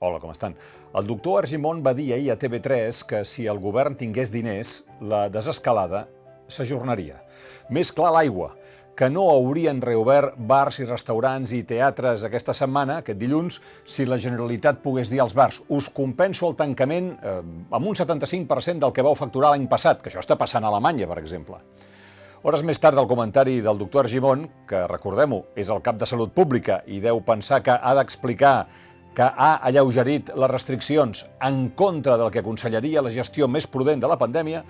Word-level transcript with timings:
Hola, 0.00 0.16
com 0.16 0.30
estan? 0.32 0.54
El 0.96 1.04
doctor 1.04 1.42
Argimon 1.42 1.82
va 1.84 1.92
dir 1.92 2.14
ahir 2.14 2.30
a 2.32 2.38
TV3 2.40 3.02
que 3.04 3.18
si 3.28 3.44
el 3.50 3.60
govern 3.60 3.98
tingués 4.00 4.32
diners, 4.32 4.86
la 5.04 5.26
desescalada 5.28 6.06
s'ajornaria. 6.48 7.18
Més 7.68 7.92
clar 7.92 8.14
l'aigua, 8.16 8.54
que 8.96 9.10
no 9.12 9.26
haurien 9.28 9.82
reobert 9.84 10.34
bars 10.36 10.80
i 10.80 10.88
restaurants 10.88 11.52
i 11.52 11.62
teatres 11.68 12.24
aquesta 12.24 12.56
setmana, 12.56 12.98
aquest 13.00 13.20
dilluns, 13.20 13.60
si 13.84 14.08
la 14.08 14.18
Generalitat 14.20 14.80
pogués 14.80 15.12
dir 15.12 15.20
als 15.20 15.36
bars 15.36 15.60
us 15.68 15.92
compenso 15.92 16.48
el 16.48 16.56
tancament 16.56 17.12
eh, 17.20 17.36
amb 17.76 17.92
un 17.92 17.96
75% 17.96 18.80
del 18.86 18.96
que 18.96 19.04
vau 19.04 19.16
facturar 19.16 19.52
l'any 19.52 19.68
passat, 19.68 20.00
que 20.00 20.08
això 20.08 20.24
està 20.24 20.40
passant 20.40 20.64
a 20.64 20.72
Alemanya, 20.72 21.08
per 21.12 21.20
exemple. 21.20 21.60
Hores 22.40 22.62
més 22.64 22.78
tard 22.80 22.96
del 22.96 23.04
comentari 23.04 23.58
del 23.60 23.76
doctor 23.76 24.06
Argimon, 24.06 24.46
que, 24.64 24.78
recordem-ho, 24.88 25.42
és 25.60 25.68
el 25.68 25.82
cap 25.84 25.98
de 26.00 26.06
Salut 26.08 26.30
Pública 26.32 26.78
i 26.88 26.96
deu 27.04 27.20
pensar 27.20 27.58
que 27.60 27.74
ha 27.76 27.92
d'explicar 27.98 28.54
que 29.12 29.26
ha 29.28 29.50
alleugerit 29.68 30.30
les 30.32 30.48
restriccions 30.48 31.26
en 31.44 31.58
contra 31.76 32.16
del 32.16 32.30
que 32.32 32.40
aconsellaria 32.40 33.02
la 33.04 33.12
gestió 33.12 33.44
més 33.44 33.68
prudent 33.68 34.00
de 34.00 34.08
la 34.08 34.16
pandèmia, 34.16 34.64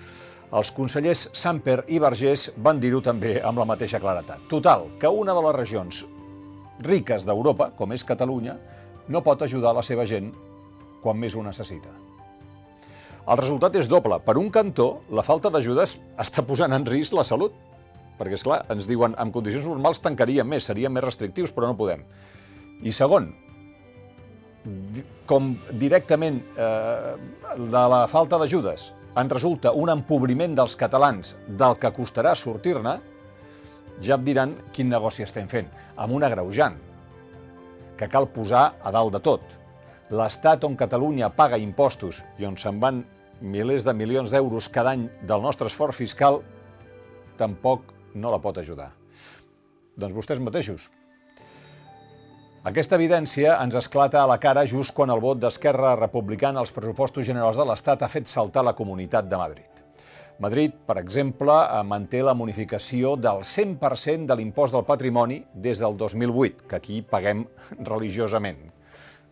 els 0.51 0.73
consellers 0.75 1.29
Samper 1.31 1.85
i 1.87 2.03
Vergés 2.03 2.49
van 2.59 2.81
dir-ho 2.83 2.99
també 2.99 3.37
amb 3.39 3.63
la 3.63 3.69
mateixa 3.69 4.03
claretat. 4.03 4.43
Total, 4.51 4.89
que 4.99 5.07
una 5.07 5.31
de 5.31 5.47
les 5.47 5.59
regions 5.61 6.03
riques 6.83 7.23
d'Europa, 7.23 7.71
com 7.77 7.95
és 7.95 8.03
Catalunya, 8.03 8.59
no 9.07 9.23
pot 9.23 9.47
ajudar 9.47 9.71
la 9.77 9.85
seva 9.85 10.03
gent 10.03 10.33
quan 10.99 11.23
més 11.23 11.39
ho 11.39 11.47
necessita. 11.47 12.00
El 13.31 13.39
resultat 13.39 13.77
és 13.79 13.87
doble. 13.87 14.17
Per 14.25 14.35
un 14.39 14.49
cantó, 14.51 15.05
la 15.15 15.23
falta 15.23 15.51
d'ajudes 15.53 15.95
està 16.19 16.43
posant 16.43 16.73
en 16.75 16.83
risc 16.87 17.15
la 17.15 17.23
salut. 17.23 17.53
Perquè, 18.19 18.35
és 18.35 18.43
clar, 18.43 18.65
ens 18.73 18.89
diuen, 18.89 19.15
en 19.17 19.31
condicions 19.31 19.69
normals 19.69 20.01
tancaríem 20.03 20.49
més, 20.51 20.67
seríem 20.67 20.91
més 20.91 21.05
restrictius, 21.05 21.53
però 21.55 21.69
no 21.69 21.77
podem. 21.79 22.03
I 22.83 22.91
segon, 22.91 23.29
com 25.29 25.53
directament 25.79 26.41
eh, 26.59 27.13
de 27.57 27.83
la 27.93 28.01
falta 28.11 28.37
d'ajudes 28.41 28.91
en 29.17 29.31
resulta 29.31 29.71
un 29.75 29.89
empobriment 29.91 30.53
dels 30.55 30.75
catalans 30.79 31.33
del 31.47 31.77
que 31.79 31.91
costarà 31.95 32.35
sortir-ne, 32.37 32.97
ja 34.03 34.17
em 34.17 34.27
diran 34.27 34.53
quin 34.75 34.91
negoci 34.91 35.23
estem 35.23 35.47
fent, 35.51 35.71
amb 35.95 36.15
un 36.15 36.27
agreujant, 36.27 36.77
que 37.97 38.11
cal 38.11 38.27
posar 38.33 38.67
a 38.81 38.91
dalt 38.93 39.15
de 39.15 39.23
tot. 39.23 39.57
L'estat 40.11 40.63
on 40.67 40.75
Catalunya 40.75 41.31
paga 41.31 41.59
impostos 41.59 42.21
i 42.39 42.47
on 42.47 42.57
se'n 42.59 42.79
van 42.81 43.03
milers 43.41 43.83
de 43.83 43.93
milions 43.97 44.31
d'euros 44.31 44.69
cada 44.69 44.93
any 44.95 45.09
del 45.27 45.41
nostre 45.41 45.67
esforç 45.67 45.97
fiscal, 45.97 46.41
tampoc 47.37 47.93
no 48.15 48.31
la 48.31 48.41
pot 48.41 48.57
ajudar. 48.61 48.91
Doncs 49.97 50.15
vostès 50.15 50.39
mateixos, 50.39 50.89
aquesta 52.61 52.93
evidència 52.93 53.55
ens 53.57 53.73
esclata 53.73 54.19
a 54.21 54.27
la 54.29 54.35
cara 54.37 54.67
just 54.69 54.93
quan 54.93 55.09
el 55.09 55.21
vot 55.23 55.39
d'Esquerra 55.41 55.95
Republicana 55.97 56.61
als 56.61 56.69
pressupostos 56.75 57.25
generals 57.25 57.57
de 57.57 57.65
l'Estat 57.65 58.03
ha 58.05 58.09
fet 58.11 58.29
saltar 58.29 58.61
la 58.61 58.75
Comunitat 58.77 59.25
de 59.25 59.39
Madrid. 59.39 59.81
Madrid, 60.41 60.75
per 60.85 60.99
exemple, 61.01 61.55
manté 61.89 62.21
la 62.21 62.35
bonificació 62.37 63.15
del 63.17 63.41
100% 63.41 64.29
de 64.29 64.37
l'impost 64.37 64.77
del 64.77 64.85
patrimoni 64.85 65.39
des 65.53 65.81
del 65.81 65.97
2008, 65.97 66.67
que 66.69 66.77
aquí 66.77 67.01
paguem 67.01 67.47
religiosament, 67.91 68.61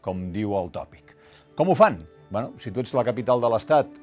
com 0.01 0.31
diu 0.33 0.57
el 0.57 0.73
tòpic. 0.73 1.13
Com 1.53 1.69
ho 1.69 1.77
fan? 1.77 2.01
Bueno, 2.29 2.53
si 2.57 2.71
tu 2.71 2.81
ets 2.83 2.93
la 2.93 3.03
capital 3.03 3.41
de 3.41 3.49
l'Estat, 3.49 3.99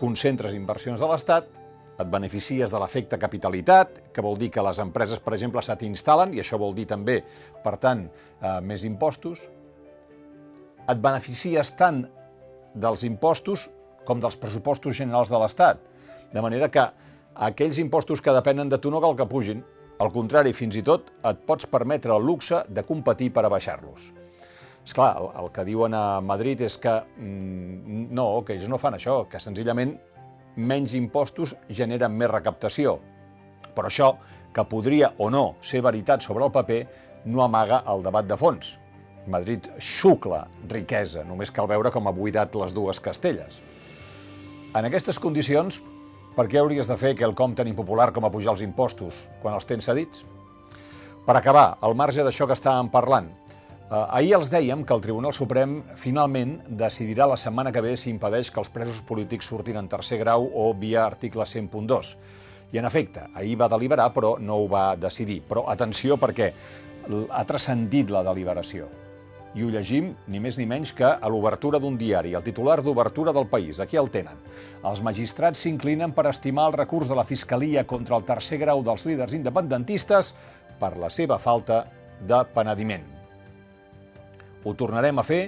concentres 0.00 0.54
inversions 0.56 1.00
de 1.00 1.08
l'Estat, 1.10 1.48
et 1.96 2.08
beneficies 2.12 2.72
de 2.72 2.80
l'efecte 2.80 3.16
capitalitat, 3.20 4.00
que 4.12 4.24
vol 4.24 4.36
dir 4.40 4.50
que 4.52 4.64
les 4.64 4.80
empreses, 4.80 5.20
per 5.20 5.34
exemple, 5.36 5.62
se 5.64 5.76
t'instal·len, 5.80 6.34
i 6.36 6.42
això 6.42 6.58
vol 6.60 6.74
dir 6.76 6.86
també, 6.88 7.22
per 7.64 7.76
tant, 7.80 8.06
eh, 8.06 8.60
més 8.60 8.84
impostos. 8.84 9.46
Et 10.88 10.98
beneficies 11.00 11.72
tant 11.76 12.04
dels 12.74 13.02
impostos 13.04 13.68
com 14.04 14.20
dels 14.20 14.36
pressupostos 14.36 14.96
generals 14.96 15.32
de 15.32 15.40
l'Estat. 15.40 15.80
De 16.32 16.40
manera 16.40 16.68
que 16.68 16.84
aquells 17.34 17.78
impostos 17.78 18.20
que 18.20 18.32
depenen 18.32 18.68
de 18.68 18.78
tu 18.78 18.90
no 18.90 19.00
cal 19.00 19.16
que 19.16 19.26
pugin. 19.26 19.64
Al 19.98 20.12
contrari, 20.12 20.52
fins 20.52 20.76
i 20.76 20.82
tot 20.82 21.10
et 21.24 21.42
pots 21.48 21.66
permetre 21.66 22.12
el 22.12 22.24
luxe 22.24 22.64
de 22.68 22.84
competir 22.84 23.32
per 23.32 23.46
a 23.46 23.48
baixar-los. 23.48 24.25
És 24.86 24.94
clar, 24.94 25.16
el, 25.18 25.32
el 25.42 25.50
que 25.50 25.64
diuen 25.66 25.94
a 25.98 26.20
Madrid 26.22 26.60
és 26.62 26.78
que 26.78 26.92
mm, 26.94 28.06
no, 28.14 28.28
que 28.46 28.54
ells 28.54 28.68
no 28.70 28.78
fan 28.78 28.94
això, 28.94 29.24
que 29.26 29.42
senzillament 29.42 29.96
menys 30.56 30.94
impostos 30.96 31.56
generen 31.68 32.14
més 32.14 32.30
recaptació. 32.30 32.96
Però 33.74 33.90
això, 33.90 34.14
que 34.54 34.64
podria 34.64 35.10
o 35.18 35.28
no 35.28 35.56
ser 35.60 35.82
veritat 35.84 36.22
sobre 36.24 36.46
el 36.46 36.54
paper, 36.54 36.80
no 37.26 37.42
amaga 37.44 37.82
el 37.90 38.04
debat 38.06 38.28
de 38.30 38.38
fons. 38.38 38.76
Madrid 39.26 39.66
xucla 39.82 40.44
riquesa, 40.70 41.24
només 41.26 41.50
cal 41.50 41.66
veure 41.66 41.90
com 41.90 42.06
ha 42.06 42.14
buidat 42.14 42.54
les 42.54 42.72
dues 42.72 43.02
castelles. 43.02 43.58
En 44.76 44.86
aquestes 44.86 45.18
condicions, 45.18 45.80
per 46.36 46.46
què 46.46 46.60
hauries 46.60 46.86
de 46.86 46.96
fer 47.00 47.14
que 47.18 47.26
el 47.26 47.34
com 47.34 47.56
tan 47.58 47.66
impopular 47.66 48.12
com 48.14 48.24
a 48.24 48.30
pujar 48.30 48.54
els 48.54 48.62
impostos 48.62 49.24
quan 49.42 49.56
els 49.56 49.66
tens 49.66 49.88
cedits? 49.88 50.22
Per 51.26 51.34
acabar, 51.34 51.74
al 51.82 51.96
marge 51.98 52.22
d'això 52.22 52.46
que 52.46 52.54
estàvem 52.54 52.86
parlant, 52.92 53.32
ahir 53.90 54.34
els 54.34 54.50
dèiem 54.50 54.82
que 54.84 54.94
el 54.94 55.02
Tribunal 55.02 55.34
Suprem 55.36 55.76
finalment 55.94 56.56
decidirà 56.66 57.28
la 57.30 57.38
setmana 57.38 57.70
que 57.72 57.82
ve 57.84 57.94
si 57.96 58.10
impedeix 58.10 58.50
que 58.50 58.58
els 58.58 58.72
presos 58.74 58.98
polítics 59.06 59.46
surtin 59.46 59.78
en 59.78 59.88
tercer 59.88 60.18
grau 60.18 60.48
o 60.54 60.72
via 60.74 61.04
article 61.06 61.46
100.2. 61.46 62.16
I 62.74 62.80
en 62.82 62.88
efecte, 62.88 63.28
ahir 63.34 63.54
va 63.60 63.70
deliberar 63.70 64.10
però 64.12 64.36
no 64.42 64.58
ho 64.58 64.68
va 64.68 64.96
decidir. 64.98 65.42
Però 65.46 65.68
atenció 65.70 66.18
perquè 66.18 66.50
ha 67.30 67.44
transcendit 67.46 68.10
la 68.10 68.24
deliberació. 68.26 68.88
I 69.56 69.62
ho 69.64 69.70
llegim 69.70 70.10
ni 70.28 70.40
més 70.42 70.58
ni 70.58 70.66
menys 70.66 70.90
que 70.92 71.06
a 71.06 71.30
l'obertura 71.30 71.78
d'un 71.80 71.94
diari, 71.96 72.34
el 72.34 72.44
titular 72.44 72.82
d'obertura 72.82 73.32
del 73.32 73.46
país. 73.46 73.78
Aquí 73.80 73.96
el 73.96 74.10
tenen. 74.10 74.42
Els 74.84 75.00
magistrats 75.00 75.62
s'inclinen 75.62 76.12
per 76.12 76.26
estimar 76.28 76.66
el 76.68 76.76
recurs 76.82 77.08
de 77.08 77.16
la 77.16 77.24
Fiscalia 77.24 77.86
contra 77.86 78.18
el 78.18 78.26
tercer 78.26 78.58
grau 78.66 78.82
dels 78.82 79.06
líders 79.06 79.38
independentistes 79.38 80.34
per 80.80 80.96
la 80.98 81.08
seva 81.08 81.38
falta 81.38 81.84
de 82.20 82.42
penediment 82.52 83.15
ho 84.66 84.74
tornarem 84.74 85.18
a 85.18 85.24
fer, 85.24 85.42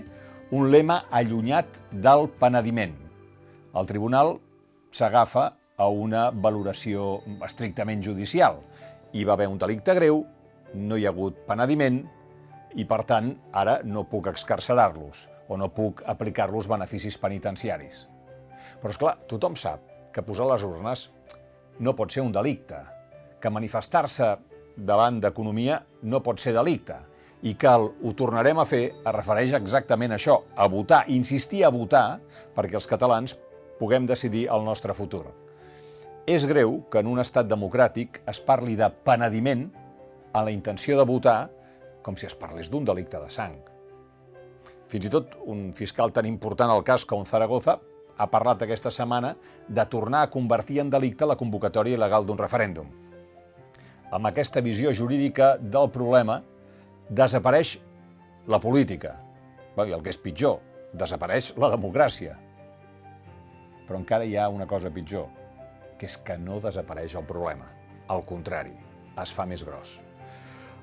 un 0.55 0.71
lema 0.71 1.03
allunyat 1.11 1.81
del 1.91 2.29
penediment. 2.39 2.95
El 3.75 3.89
tribunal 3.89 4.37
s'agafa 4.95 5.49
a 5.79 5.89
una 5.91 6.29
valoració 6.31 7.19
estrictament 7.47 8.05
judicial. 8.05 8.61
Hi 9.13 9.25
va 9.27 9.35
haver 9.35 9.49
un 9.51 9.59
delicte 9.59 9.95
greu, 9.99 10.23
no 10.75 10.97
hi 10.97 11.07
ha 11.07 11.11
hagut 11.11 11.43
penediment 11.49 11.99
i, 12.77 12.85
per 12.87 13.03
tant, 13.09 13.33
ara 13.53 13.81
no 13.85 14.07
puc 14.07 14.31
excarcerar-los 14.31 15.27
o 15.49 15.59
no 15.59 15.71
puc 15.75 16.05
aplicar-los 16.07 16.69
beneficis 16.71 17.19
penitenciaris. 17.19 18.05
Però, 18.79 18.93
és 18.93 19.01
clar, 19.01 19.17
tothom 19.27 19.57
sap 19.59 19.83
que 20.15 20.23
posar 20.23 20.47
les 20.53 20.63
urnes 20.63 21.09
no 21.83 21.95
pot 21.99 22.15
ser 22.15 22.23
un 22.23 22.33
delicte, 22.35 22.79
que 23.41 23.51
manifestar-se 23.51 24.35
davant 24.79 25.19
d'economia 25.23 25.81
no 26.07 26.23
pot 26.23 26.39
ser 26.43 26.55
delicte, 26.55 26.99
i 27.43 27.55
el 27.71 27.91
ho 28.03 28.13
tornarem 28.19 28.59
a 28.59 28.67
fer 28.67 28.85
es 28.93 29.15
refereix 29.15 29.53
exactament 29.55 30.13
a 30.13 30.17
això, 30.19 30.41
a 30.57 30.67
votar, 30.67 31.05
insistir 31.09 31.65
a 31.65 31.71
votar 31.71 32.21
perquè 32.55 32.75
els 32.75 32.87
catalans 32.91 33.37
puguem 33.79 34.07
decidir 34.07 34.49
el 34.51 34.65
nostre 34.65 34.95
futur. 34.95 35.25
És 36.27 36.45
greu 36.47 36.83
que 36.91 36.99
en 37.01 37.07
un 37.07 37.21
estat 37.23 37.47
democràtic 37.49 38.21
es 38.29 38.41
parli 38.41 38.75
de 38.77 38.91
penediment 38.91 39.69
a 40.33 40.43
la 40.45 40.51
intenció 40.51 40.99
de 40.99 41.07
votar 41.09 41.49
com 42.03 42.17
si 42.17 42.27
es 42.27 42.35
parlés 42.35 42.71
d'un 42.71 42.85
delicte 42.85 43.21
de 43.21 43.31
sang. 43.31 43.57
Fins 44.89 45.07
i 45.07 45.13
tot 45.13 45.37
un 45.47 45.71
fiscal 45.77 46.13
tan 46.13 46.27
important 46.27 46.71
al 46.73 46.85
cas 46.85 47.05
com 47.05 47.25
Zaragoza 47.29 47.79
ha 48.19 48.27
parlat 48.27 48.65
aquesta 48.65 48.91
setmana 48.91 49.35
de 49.69 49.85
tornar 49.87 50.25
a 50.25 50.31
convertir 50.31 50.81
en 50.83 50.91
delicte 50.91 51.27
la 51.29 51.37
convocatòria 51.37 51.97
il·legal 51.97 52.27
d'un 52.27 52.41
referèndum. 52.41 52.89
Amb 54.11 54.27
aquesta 54.27 54.63
visió 54.65 54.93
jurídica 54.97 55.57
del 55.61 55.91
problema, 55.93 56.41
desapareix 57.09 57.79
la 58.49 58.61
política. 58.61 59.17
I 59.79 59.95
el 59.95 60.03
que 60.03 60.11
és 60.11 60.19
pitjor, 60.19 60.59
desapareix 60.99 61.53
la 61.57 61.71
democràcia. 61.71 62.35
Però 63.87 64.01
encara 64.01 64.27
hi 64.27 64.35
ha 64.37 64.49
una 64.51 64.67
cosa 64.67 64.91
pitjor, 64.91 65.29
que 65.99 66.09
és 66.11 66.17
que 66.19 66.37
no 66.39 66.59
desapareix 66.61 67.15
el 67.15 67.25
problema. 67.29 67.71
Al 68.09 68.25
contrari, 68.27 68.75
es 69.23 69.33
fa 69.35 69.47
més 69.47 69.65
gros. 69.65 69.99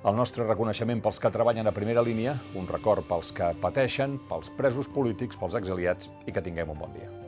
El 0.06 0.16
nostre 0.16 0.46
reconeixement 0.46 1.02
pels 1.02 1.20
que 1.20 1.34
treballen 1.34 1.68
a 1.68 1.76
primera 1.76 2.06
línia, 2.06 2.38
un 2.56 2.70
record 2.70 3.08
pels 3.10 3.34
que 3.36 3.52
pateixen, 3.62 4.20
pels 4.30 4.54
presos 4.54 4.88
polítics, 4.88 5.38
pels 5.42 5.58
exiliats 5.60 6.12
i 6.26 6.32
que 6.32 6.46
tinguem 6.46 6.72
un 6.72 6.84
bon 6.86 6.94
dia. 6.94 7.25